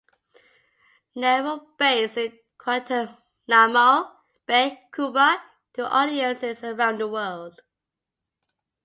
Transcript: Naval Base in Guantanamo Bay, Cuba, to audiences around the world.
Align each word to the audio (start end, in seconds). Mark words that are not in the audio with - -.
Naval 1.21 1.59
Base 1.77 2.17
in 2.23 2.39
Guantanamo 2.57 4.15
Bay, 4.47 4.87
Cuba, 4.91 5.39
to 5.75 5.85
audiences 5.87 6.63
around 6.63 6.97
the 6.99 7.07
world. 7.07 7.59